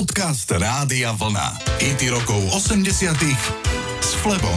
[0.00, 1.60] Podcast Rádia Vlna.
[1.76, 3.20] IT rokov 80
[4.00, 4.56] s Flebom.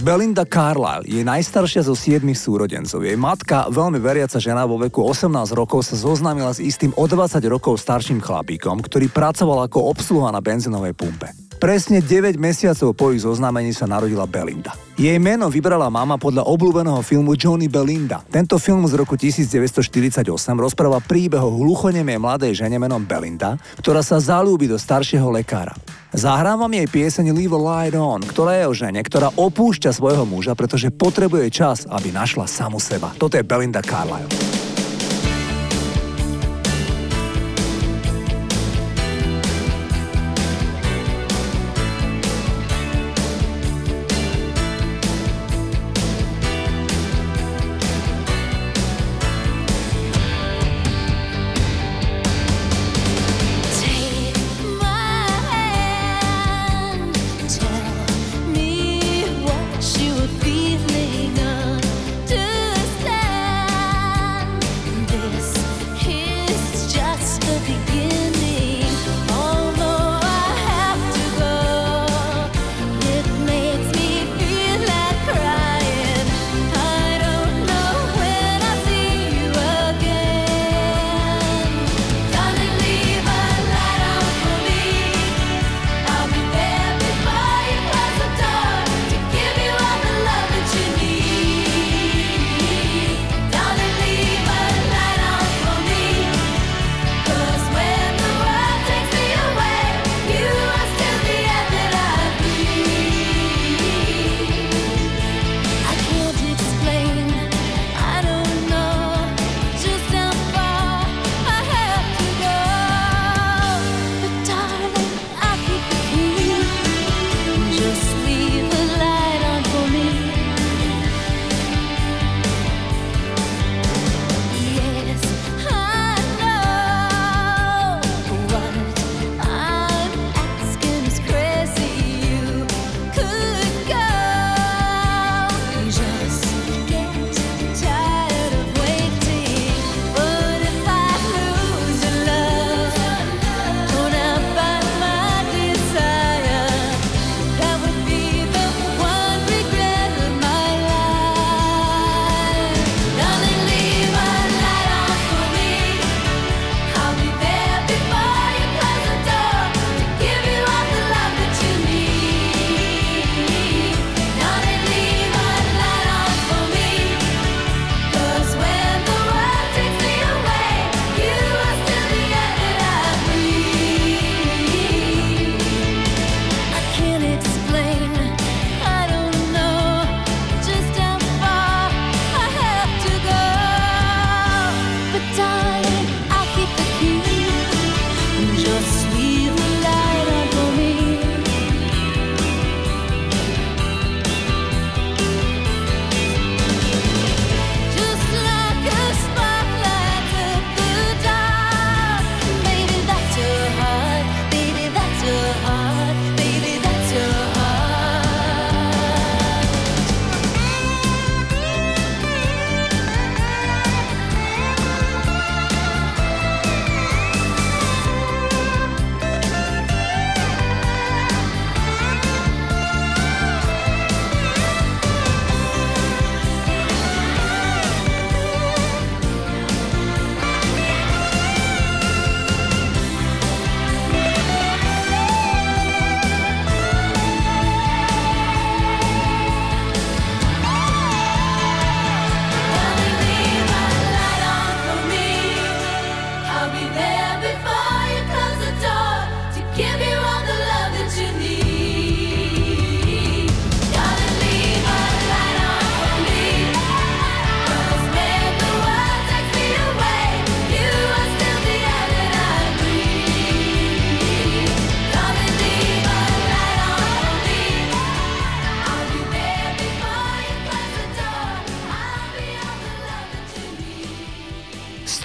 [0.00, 3.04] Belinda Carlisle je najstaršia zo siedmých súrodencov.
[3.04, 7.44] Jej matka, veľmi veriaca žena vo veku 18 rokov, sa zoznámila s istým o 20
[7.52, 11.36] rokov starším chlapíkom, ktorý pracoval ako obsluha na benzínovej pumpe.
[11.60, 14.72] Presne 9 mesiacov po ich zoznámení sa narodila Belinda.
[14.96, 18.24] Jej meno vybrala mama podľa obľúbeného filmu Johnny Belinda.
[18.32, 20.24] Tento film z roku 1948
[20.56, 25.76] rozpráva príbeh o hluchonemej mladej žene menom Belinda, ktorá sa zalúbi do staršieho lekára.
[26.16, 30.56] Zahrávam jej pieseň Leave a Light On, ktorá je o žene, ktorá opúšťa svojho muža,
[30.56, 33.12] pretože potrebuje čas, aby našla samu seba.
[33.20, 34.59] Toto je Belinda Carlisle.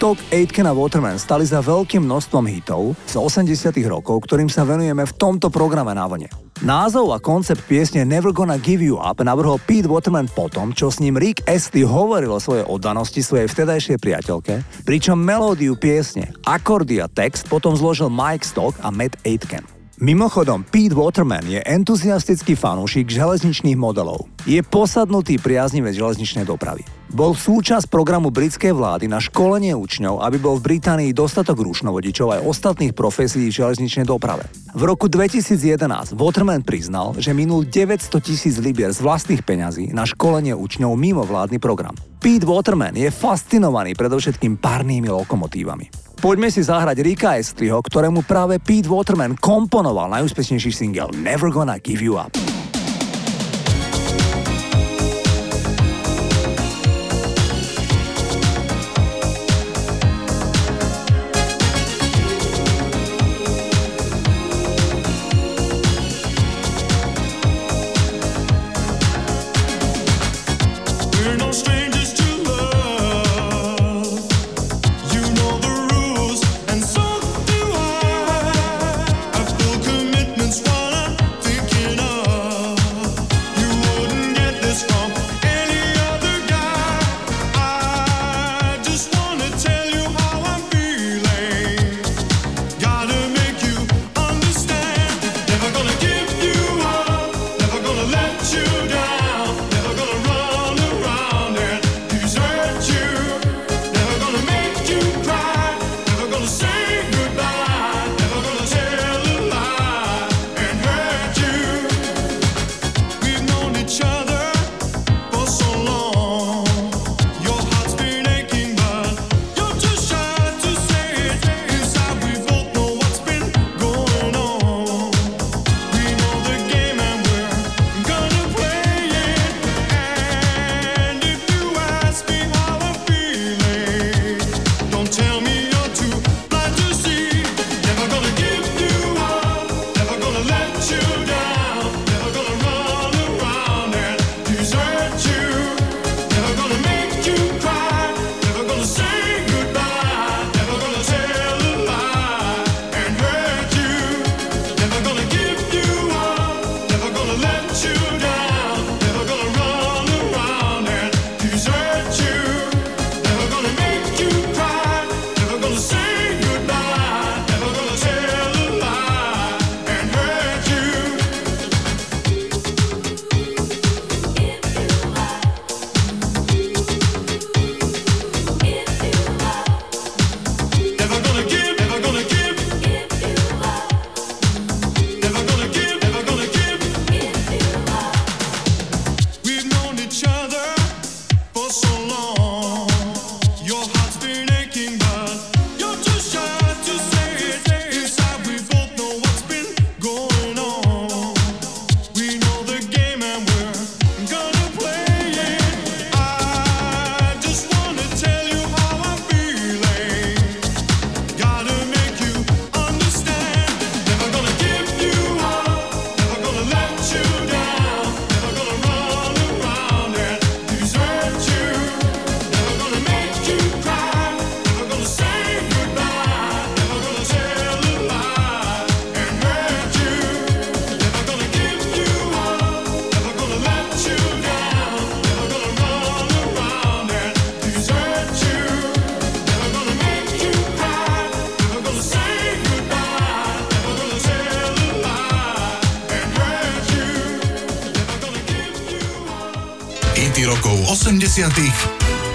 [0.06, 5.02] Stock, Aitken a Waterman stali za veľkým množstvom hitov z 80 rokov, ktorým sa venujeme
[5.02, 6.30] v tomto programe na vlne.
[6.62, 11.02] Názov a koncept piesne Never Gonna Give You Up navrhol Pete Waterman potom, čo s
[11.02, 17.10] ním Rick Astley hovoril o svojej oddanosti svojej vtedajšej priateľke, pričom melódiu piesne, akordy a
[17.10, 19.66] text potom zložil Mike Stock a Matt Aitken.
[19.98, 24.35] Mimochodom, Pete Waterman je entuziastický fanúšik železničných modelov.
[24.45, 26.86] Je posadnutý priaznivec železničnej dopravy.
[27.09, 32.45] Bol súčasť programu britskej vlády na školenie učňov, aby bol v Británii dostatok rušnovodičov aj
[32.45, 34.45] ostatných profesí v železničnej doprave.
[34.77, 40.53] V roku 2011 Waterman priznal, že minul 900 tisíc libier z vlastných peňazí na školenie
[40.53, 41.97] učňov mimo vládny program.
[42.21, 45.89] Pete Waterman je fascinovaný predovšetkým párnymi lokomotívami.
[46.21, 52.06] Poďme si zahrať Rika Estliho, ktorému práve Pete Waterman komponoval najúspešnejší single Never Gonna Give
[52.06, 52.44] You Up.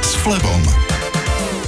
[0.05, 0.61] S Flebom.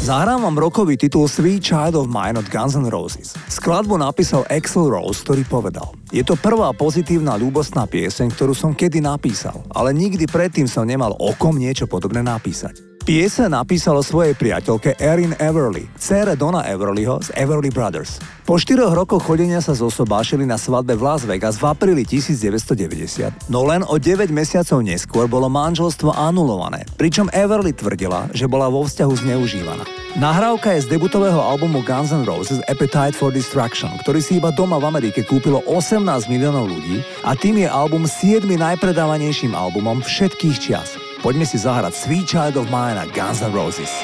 [0.05, 3.33] Zahrám vám rokový titul Sweet Child of Mine od Guns N' Roses.
[3.49, 9.01] Skladbu napísal Axel Rose, ktorý povedal Je to prvá pozitívna ľúbostná pieseň, ktorú som kedy
[9.01, 12.92] napísal, ale nikdy predtým som nemal okom niečo podobné napísať.
[13.03, 18.23] Piese napísalo svojej priateľke Erin Everly, cére Dona Everlyho z Everly Brothers.
[18.47, 23.67] Po štyroch rokoch chodenia sa zosobášili na svadbe v Las Vegas v apríli 1990, no
[23.67, 29.15] len o 9 mesiacov neskôr bolo manželstvo anulované, pričom Everly tvrdila, že bola vo vzťahu
[29.19, 29.83] zneužívaná.
[30.15, 34.79] Nahrávka je z debutového albumu Guns N' Roses Appetite for Destruction, ktorý si iba doma
[34.79, 41.02] v Amerike kúpilo 18 miliónov ľudí a tým je album 7 najpredávanejším albumom všetkých čias.
[41.23, 43.95] Poďme si zahrať Sweet Child of Mine a Guns N' Roses.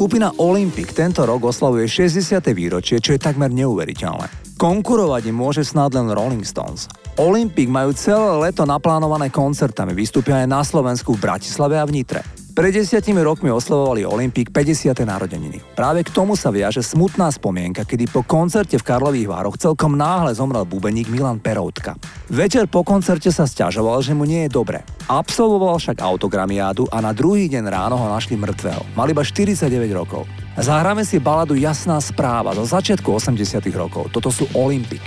[0.00, 2.40] Skupina Olympic tento rok oslavuje 60.
[2.56, 4.56] výročie, čo je takmer neuveriteľné.
[4.56, 6.88] Konkurovať im môže snáď len Rolling Stones.
[7.20, 12.24] Olympic majú celé leto naplánované koncertami, vystúpia aj na Slovensku v Bratislave a v Nitre.
[12.60, 14.92] Pred desiatimi rokmi oslavovali Olympik 50.
[14.92, 15.64] narodeniny.
[15.72, 20.36] Práve k tomu sa viaže smutná spomienka, kedy po koncerte v Karlových Vároch celkom náhle
[20.36, 21.96] zomrel bubeník Milan Peroutka.
[22.28, 24.84] Večer po koncerte sa stiažoval, že mu nie je dobre.
[25.08, 28.92] Absolvoval však autogramiádu a na druhý deň ráno ho našli mŕtvého.
[28.92, 29.64] Mal iba 49
[29.96, 30.28] rokov.
[30.60, 33.40] Zahráme si baladu Jasná správa zo začiatku 80
[33.72, 34.12] rokov.
[34.12, 35.00] Toto sú Olympik.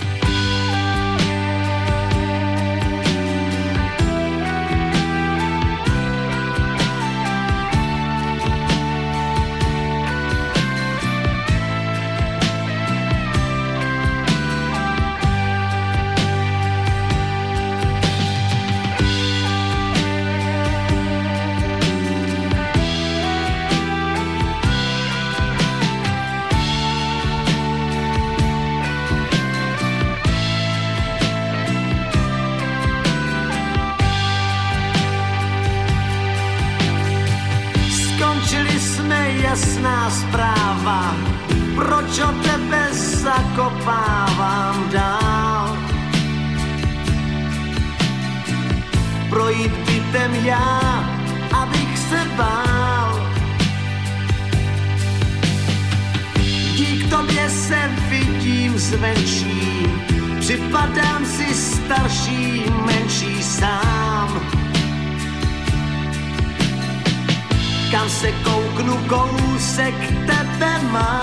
[39.54, 41.16] jasná zpráva,
[41.76, 42.88] proč o tebe
[43.22, 45.78] zakopávám dál.
[49.30, 50.80] Projít bytem já,
[51.62, 53.30] abych se bál.
[56.76, 59.86] Dík tobě se vidím zvenčí,
[60.40, 64.53] připadám si starší, menší sám.
[67.94, 69.94] Kam se kouknu, kousek
[70.26, 71.23] tebe mám.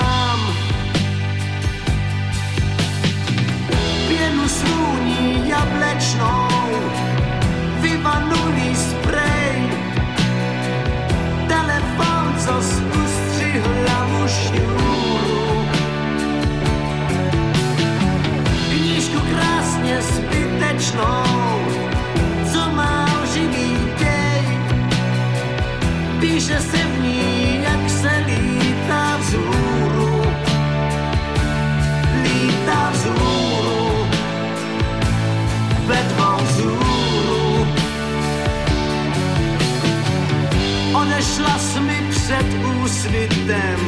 [42.31, 42.47] před
[42.83, 43.81] úsvitem.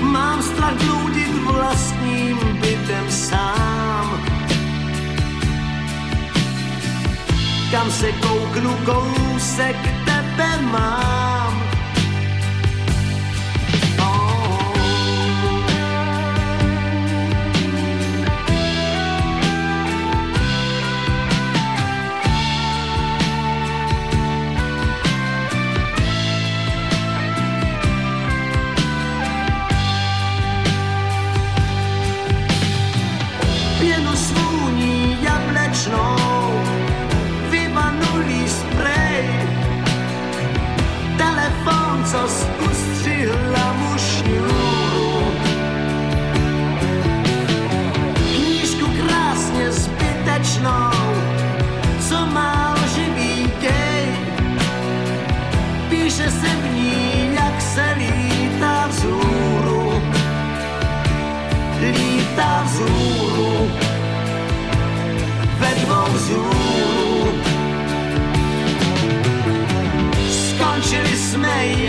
[0.00, 4.24] Mám strach blúdit vlastním bytem sám.
[7.70, 11.41] Kam se kouknu, kousek tebe mám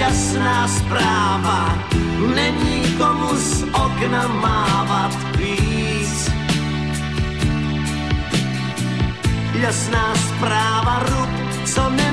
[0.03, 1.79] jasná zpráva,
[2.35, 6.31] není komu z okna mávat víc.
[9.53, 11.29] Jasná zpráva, rub,
[11.65, 12.12] co nemá